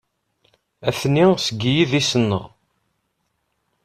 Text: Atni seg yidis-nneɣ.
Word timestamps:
Atni 0.87 1.23
seg 1.45 1.59
yidis-nneɣ. 1.77 2.45